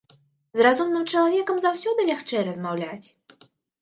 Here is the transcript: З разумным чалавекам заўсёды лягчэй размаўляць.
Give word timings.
З 0.59 0.63
разумным 0.67 1.03
чалавекам 1.11 1.59
заўсёды 1.67 2.01
лягчэй 2.11 2.43
размаўляць. 2.49 3.07